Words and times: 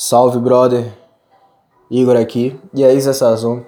Salve, 0.00 0.38
brother! 0.38 0.92
Igor 1.90 2.16
aqui, 2.16 2.56
e 2.72 2.84
é 2.84 2.94
Isa 2.94 3.12
Sazon. 3.12 3.62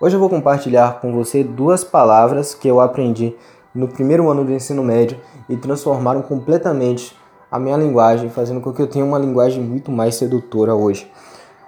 Hoje 0.00 0.16
eu 0.16 0.18
vou 0.18 0.30
compartilhar 0.30 0.98
com 0.98 1.12
você 1.12 1.44
duas 1.44 1.84
palavras 1.84 2.54
que 2.54 2.66
eu 2.66 2.80
aprendi 2.80 3.36
no 3.74 3.86
primeiro 3.86 4.30
ano 4.30 4.46
do 4.46 4.52
ensino 4.52 4.82
médio 4.82 5.20
e 5.46 5.58
transformaram 5.58 6.22
completamente 6.22 7.14
a 7.50 7.58
minha 7.58 7.76
linguagem, 7.76 8.30
fazendo 8.30 8.62
com 8.62 8.72
que 8.72 8.80
eu 8.80 8.86
tenha 8.86 9.04
uma 9.04 9.18
linguagem 9.18 9.62
muito 9.62 9.92
mais 9.92 10.14
sedutora 10.14 10.74
hoje. 10.74 11.06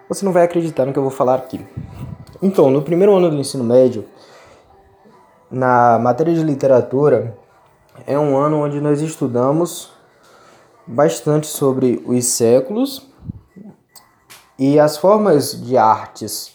Você 0.09 0.25
não 0.25 0.33
vai 0.33 0.45
acreditar 0.45 0.87
no 0.87 0.95
que 0.95 0.99
eu 0.99 1.03
vou 1.03 1.13
falar 1.13 1.35
aqui. 1.35 1.61
Então, 2.41 2.71
no 2.71 2.81
primeiro 2.81 3.15
ano 3.15 3.29
do 3.29 3.37
ensino 3.37 3.65
médio, 3.65 4.07
na 5.51 5.99
matéria 5.99 6.33
de 6.33 6.43
literatura, 6.43 7.37
é 8.07 8.19
um 8.19 8.35
ano 8.35 8.65
onde 8.65 8.81
nós 8.81 9.03
estudamos 9.03 9.93
bastante 10.87 11.47
sobre 11.47 12.03
os 12.07 12.25
séculos 12.25 13.15
e 14.59 14.79
as 14.79 14.97
formas 14.97 15.61
de 15.61 15.77
artes 15.77 16.55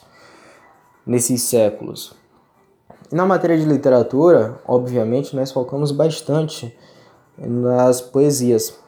nesses 1.06 1.42
séculos. 1.44 2.14
Na 3.12 3.26
matéria 3.26 3.58
de 3.58 3.66
literatura, 3.66 4.60
obviamente, 4.66 5.36
nós 5.36 5.52
focamos 5.52 5.92
bastante 5.92 6.76
nas 7.38 8.00
poesias, 8.02 8.80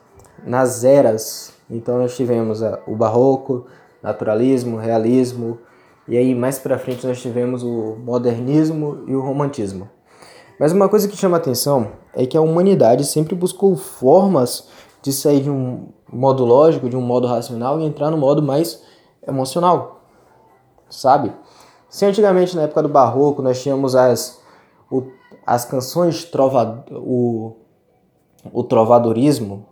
nas 0.46 0.84
eras. 0.84 1.54
Então 1.70 1.98
nós 1.98 2.16
tivemos 2.16 2.62
o 2.88 2.96
barroco, 2.96 3.66
naturalismo, 4.02 4.78
realismo, 4.78 5.60
e 6.08 6.18
aí 6.18 6.36
mais 6.36 6.60
para 6.60 6.78
frente 6.78 7.06
nós 7.08 7.22
tivemos 7.22 7.64
o 7.64 7.98
modernismo 8.04 9.04
e 9.08 9.16
o 9.16 9.22
romantismo. 9.22 9.90
Mas 10.60 10.72
uma 10.72 10.88
coisa 10.88 11.08
que 11.08 11.18
chama 11.18 11.38
atenção 11.38 11.94
é 12.14 12.26
que 12.26 12.38
a 12.38 12.42
humanidade 12.42 13.06
sempre 13.06 13.36
buscou 13.36 13.76
formas 13.76 14.70
de 15.02 15.12
sair 15.12 15.42
de 15.42 15.50
um 15.50 15.88
modo 16.12 16.46
lógico, 16.46 16.90
de 16.90 16.96
um 16.96 17.02
modo 17.02 17.28
racional 17.28 17.80
e 17.80 17.86
entrar 17.86 18.12
no 18.12 18.18
modo 18.18 18.42
mais 18.42 18.82
emocional, 19.28 20.02
sabe? 20.90 21.34
Se 21.90 22.06
antigamente, 22.06 22.56
na 22.56 22.64
época 22.64 22.82
do 22.82 22.90
Barroco, 22.90 23.42
nós 23.42 23.62
tínhamos 23.62 23.96
as, 23.96 24.42
o, 24.90 25.04
as 25.46 25.64
canções 25.64 26.24
trova, 26.24 26.84
o, 26.92 27.54
o 28.52 28.64
trovadorismo, 28.64 29.66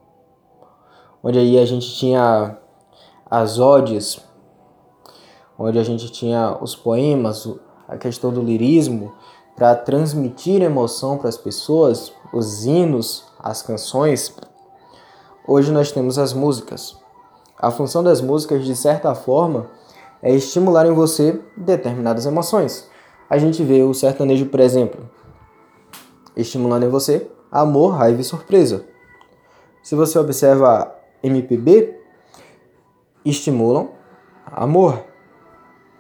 onde 1.24 1.40
aí 1.40 1.58
a 1.58 1.66
gente 1.66 1.96
tinha 1.96 2.58
as 3.30 3.58
odes, 3.58 4.20
onde 5.58 5.80
a 5.80 5.84
gente 5.84 6.12
tinha 6.12 6.58
os 6.62 6.76
poemas, 6.76 7.50
a 7.88 7.98
questão 7.98 8.32
do 8.32 8.42
lirismo, 8.42 9.14
para 9.56 9.76
transmitir 9.76 10.62
emoção 10.62 11.18
para 11.18 11.30
as 11.30 11.38
pessoas, 11.38 12.14
os 12.34 12.66
hinos, 12.66 13.26
as 13.40 13.62
canções. 13.62 14.36
Hoje 15.48 15.72
nós 15.72 15.92
temos 15.92 16.18
as 16.18 16.34
músicas. 16.34 17.01
A 17.62 17.70
função 17.70 18.04
das 18.04 18.22
músicas, 18.22 18.66
de 18.66 18.76
certa 18.76 19.14
forma, 19.14 19.70
é 20.20 20.34
estimular 20.34 20.88
em 20.88 20.94
você 20.94 21.40
determinadas 21.56 22.26
emoções. 22.26 22.90
A 23.30 23.38
gente 23.38 23.64
vê 23.64 23.84
o 23.84 23.94
sertanejo, 23.94 24.48
por 24.48 24.60
exemplo, 24.60 25.08
estimulando 26.36 26.86
em 26.86 26.90
você 26.90 27.30
amor, 27.52 27.90
raiva 27.90 28.20
e 28.20 28.24
surpresa. 28.24 28.84
Se 29.84 29.94
você 29.94 30.18
observa 30.18 30.92
MPB, 31.22 32.00
estimulam 33.24 33.90
amor. 34.46 35.06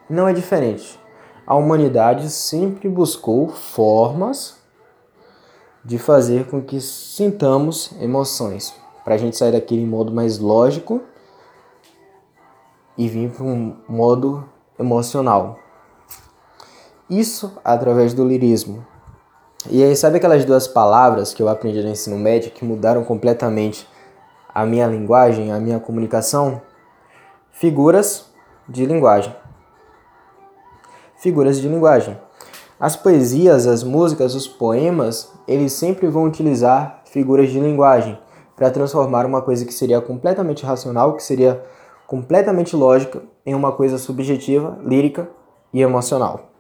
Não 0.09 0.27
é 0.27 0.33
diferente. 0.33 0.99
A 1.45 1.55
humanidade 1.55 2.31
sempre 2.31 2.89
buscou 2.89 3.49
formas 3.49 4.57
de 5.85 5.99
fazer 5.99 6.47
com 6.47 6.59
que 6.59 6.81
sintamos 6.81 7.91
emoções, 8.01 8.73
para 9.03 9.13
a 9.13 9.17
gente 9.17 9.37
sair 9.37 9.51
daquele 9.51 9.85
modo 9.85 10.11
mais 10.11 10.39
lógico 10.39 11.01
e 13.01 13.07
vir 13.07 13.31
para 13.31 13.43
um 13.43 13.75
modo 13.89 14.47
emocional. 14.77 15.57
Isso 17.09 17.51
através 17.65 18.13
do 18.13 18.23
lirismo. 18.23 18.85
E 19.71 19.83
aí, 19.83 19.95
sabe 19.95 20.17
aquelas 20.17 20.45
duas 20.45 20.67
palavras 20.67 21.33
que 21.33 21.41
eu 21.41 21.49
aprendi 21.49 21.81
no 21.81 21.89
ensino 21.89 22.15
médio 22.15 22.51
que 22.51 22.63
mudaram 22.63 23.03
completamente 23.03 23.87
a 24.53 24.67
minha 24.67 24.85
linguagem, 24.85 25.51
a 25.51 25.59
minha 25.59 25.79
comunicação? 25.79 26.61
Figuras 27.51 28.25
de 28.69 28.85
linguagem. 28.85 29.35
Figuras 31.17 31.59
de 31.59 31.67
linguagem. 31.67 32.15
As 32.79 32.95
poesias, 32.95 33.65
as 33.65 33.83
músicas, 33.83 34.35
os 34.35 34.47
poemas, 34.47 35.31
eles 35.47 35.73
sempre 35.73 36.07
vão 36.07 36.25
utilizar 36.25 37.01
figuras 37.05 37.49
de 37.49 37.59
linguagem 37.59 38.17
para 38.55 38.69
transformar 38.69 39.25
uma 39.25 39.41
coisa 39.41 39.65
que 39.65 39.73
seria 39.73 39.99
completamente 39.99 40.63
racional, 40.63 41.15
que 41.15 41.23
seria 41.23 41.63
completamente 42.11 42.75
lógica 42.75 43.23
em 43.45 43.55
uma 43.55 43.71
coisa 43.71 43.97
subjetiva, 43.97 44.77
lírica 44.83 45.29
e 45.71 45.81
emocional. 45.81 46.51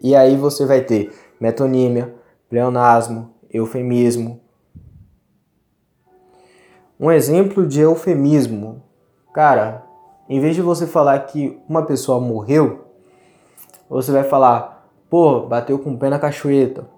E 0.00 0.14
aí 0.14 0.36
você 0.36 0.64
vai 0.64 0.82
ter 0.82 1.12
metonímia, 1.40 2.14
pleonasmo, 2.48 3.34
eufemismo. 3.50 4.40
Um 6.98 7.10
exemplo 7.10 7.66
de 7.66 7.80
eufemismo, 7.80 8.80
cara, 9.34 9.84
em 10.28 10.38
vez 10.38 10.54
de 10.54 10.62
você 10.62 10.86
falar 10.86 11.18
que 11.26 11.60
uma 11.68 11.84
pessoa 11.84 12.20
morreu, 12.20 12.84
você 13.90 14.12
vai 14.12 14.22
falar, 14.22 14.88
pô, 15.10 15.40
bateu 15.40 15.76
com 15.76 15.94
o 15.94 15.98
pé 15.98 16.08
na 16.08 16.20
cachoeira. 16.20 16.88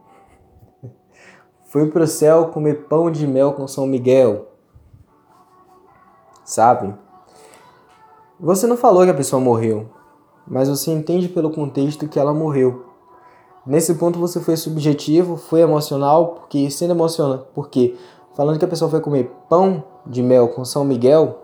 Foi 1.64 1.90
pro 1.90 2.06
céu 2.06 2.48
comer 2.48 2.84
pão 2.90 3.10
de 3.10 3.26
mel 3.26 3.54
com 3.54 3.66
São 3.66 3.86
Miguel. 3.86 4.48
Sabe? 6.44 7.02
Você 8.44 8.66
não 8.66 8.76
falou 8.76 9.04
que 9.04 9.10
a 9.10 9.14
pessoa 9.14 9.40
morreu, 9.40 9.86
mas 10.46 10.68
você 10.68 10.90
entende 10.90 11.30
pelo 11.30 11.48
contexto 11.48 12.06
que 12.06 12.18
ela 12.18 12.34
morreu. 12.34 12.84
Nesse 13.66 13.94
ponto 13.94 14.18
você 14.18 14.38
foi 14.38 14.54
subjetivo, 14.54 15.38
foi 15.38 15.62
emocional, 15.62 16.34
porque 16.34 16.70
sendo 16.70 16.90
emocionante, 16.90 17.44
porque 17.54 17.96
falando 18.34 18.58
que 18.58 18.64
a 18.66 18.68
pessoa 18.68 18.90
foi 18.90 19.00
comer 19.00 19.32
pão 19.48 19.82
de 20.04 20.22
mel 20.22 20.48
com 20.48 20.62
São 20.62 20.84
Miguel, 20.84 21.38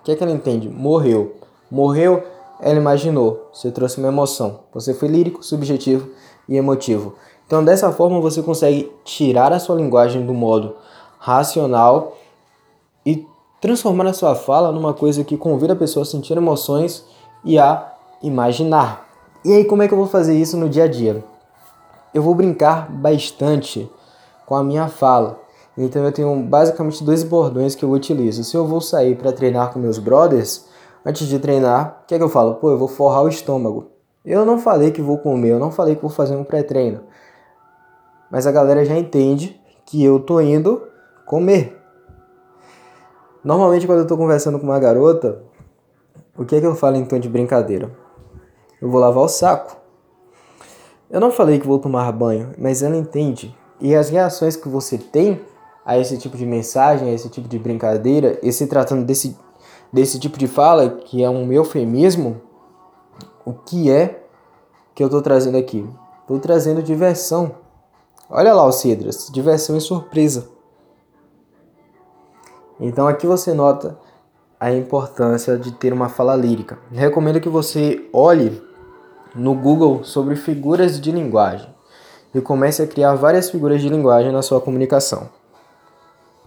o 0.00 0.02
que 0.02 0.10
é 0.10 0.16
que 0.16 0.24
ela 0.24 0.32
entende? 0.32 0.68
Morreu. 0.68 1.36
Morreu, 1.70 2.24
ela 2.58 2.80
imaginou, 2.80 3.48
você 3.52 3.70
trouxe 3.70 3.98
uma 3.98 4.08
emoção. 4.08 4.62
Você 4.74 4.92
foi 4.92 5.06
lírico, 5.06 5.40
subjetivo 5.40 6.10
e 6.48 6.56
emotivo. 6.56 7.14
Então, 7.46 7.64
dessa 7.64 7.92
forma, 7.92 8.20
você 8.20 8.42
consegue 8.42 8.90
tirar 9.04 9.52
a 9.52 9.60
sua 9.60 9.76
linguagem 9.76 10.26
do 10.26 10.34
modo 10.34 10.74
racional 11.20 12.16
e 13.06 13.24
transformar 13.60 14.06
a 14.06 14.12
sua 14.12 14.34
fala 14.34 14.72
numa 14.72 14.94
coisa 14.94 15.22
que 15.22 15.36
convida 15.36 15.74
a 15.74 15.76
pessoa 15.76 16.02
a 16.02 16.06
sentir 16.06 16.36
emoções 16.36 17.04
e 17.44 17.58
a 17.58 17.92
imaginar. 18.22 19.08
E 19.44 19.52
aí, 19.52 19.64
como 19.64 19.82
é 19.82 19.88
que 19.88 19.94
eu 19.94 19.98
vou 19.98 20.06
fazer 20.06 20.34
isso 20.34 20.56
no 20.56 20.68
dia 20.68 20.84
a 20.84 20.88
dia? 20.88 21.24
Eu 22.12 22.22
vou 22.22 22.34
brincar 22.34 22.90
bastante 22.90 23.90
com 24.46 24.54
a 24.54 24.64
minha 24.64 24.88
fala. 24.88 25.38
Então 25.78 26.04
eu 26.04 26.12
tenho 26.12 26.34
basicamente 26.42 27.02
dois 27.02 27.22
bordões 27.22 27.74
que 27.74 27.84
eu 27.84 27.90
utilizo. 27.90 28.44
Se 28.44 28.56
eu 28.56 28.66
vou 28.66 28.80
sair 28.80 29.16
para 29.16 29.32
treinar 29.32 29.72
com 29.72 29.78
meus 29.78 29.98
brothers, 29.98 30.66
antes 31.06 31.26
de 31.26 31.38
treinar, 31.38 32.00
o 32.02 32.06
que 32.06 32.14
é 32.14 32.18
que 32.18 32.24
eu 32.24 32.28
falo? 32.28 32.56
Pô, 32.56 32.70
eu 32.70 32.78
vou 32.78 32.88
forrar 32.88 33.22
o 33.22 33.28
estômago. 33.28 33.86
Eu 34.24 34.44
não 34.44 34.58
falei 34.58 34.90
que 34.90 35.00
vou 35.00 35.18
comer, 35.18 35.50
eu 35.50 35.58
não 35.58 35.70
falei 35.70 35.94
que 35.94 36.02
vou 36.02 36.10
fazer 36.10 36.36
um 36.36 36.44
pré-treino. 36.44 37.00
Mas 38.30 38.46
a 38.46 38.52
galera 38.52 38.84
já 38.84 38.96
entende 38.96 39.58
que 39.86 40.04
eu 40.04 40.20
tô 40.20 40.40
indo 40.40 40.82
comer. 41.24 41.79
Normalmente, 43.42 43.86
quando 43.86 44.00
eu 44.00 44.06
tô 44.06 44.18
conversando 44.18 44.58
com 44.58 44.66
uma 44.66 44.78
garota, 44.78 45.42
o 46.36 46.44
que 46.44 46.56
é 46.56 46.60
que 46.60 46.66
eu 46.66 46.74
falo 46.74 46.96
em 46.96 47.04
tom 47.06 47.18
de 47.18 47.28
brincadeira? 47.28 47.90
Eu 48.80 48.90
vou 48.90 49.00
lavar 49.00 49.24
o 49.24 49.28
saco. 49.28 49.76
Eu 51.10 51.20
não 51.20 51.30
falei 51.30 51.58
que 51.58 51.66
vou 51.66 51.78
tomar 51.78 52.12
banho, 52.12 52.52
mas 52.58 52.82
ela 52.82 52.96
entende. 52.96 53.56
E 53.80 53.94
as 53.96 54.10
reações 54.10 54.56
que 54.56 54.68
você 54.68 54.98
tem 54.98 55.40
a 55.86 55.98
esse 55.98 56.18
tipo 56.18 56.36
de 56.36 56.44
mensagem, 56.44 57.08
a 57.08 57.12
esse 57.12 57.30
tipo 57.30 57.48
de 57.48 57.58
brincadeira, 57.58 58.38
e 58.42 58.52
se 58.52 58.66
tratando 58.66 59.04
desse, 59.06 59.36
desse 59.90 60.20
tipo 60.20 60.38
de 60.38 60.46
fala, 60.46 60.90
que 60.90 61.24
é 61.24 61.30
um 61.30 61.50
eufemismo, 61.50 62.42
o 63.44 63.54
que 63.54 63.90
é 63.90 64.22
que 64.94 65.02
eu 65.02 65.08
tô 65.08 65.22
trazendo 65.22 65.56
aqui? 65.56 65.88
Tô 66.26 66.38
trazendo 66.38 66.82
diversão. 66.82 67.52
Olha 68.28 68.52
lá, 68.52 68.70
Cedras, 68.70 69.30
diversão 69.32 69.78
e 69.78 69.80
surpresa. 69.80 70.49
Então 72.80 73.06
aqui 73.06 73.26
você 73.26 73.52
nota 73.52 73.98
a 74.58 74.72
importância 74.72 75.56
de 75.56 75.72
ter 75.72 75.92
uma 75.92 76.08
fala 76.08 76.34
lírica. 76.34 76.78
Recomendo 76.90 77.40
que 77.40 77.48
você 77.48 78.08
olhe 78.12 78.62
no 79.34 79.54
Google 79.54 80.02
sobre 80.02 80.34
figuras 80.34 81.00
de 81.00 81.12
linguagem 81.12 81.68
e 82.34 82.40
comece 82.40 82.82
a 82.82 82.86
criar 82.86 83.14
várias 83.14 83.50
figuras 83.50 83.80
de 83.80 83.88
linguagem 83.88 84.32
na 84.32 84.42
sua 84.42 84.60
comunicação. 84.60 85.28